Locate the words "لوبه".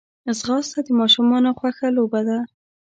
1.97-2.21